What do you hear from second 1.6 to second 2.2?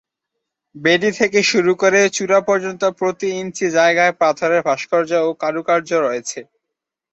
করে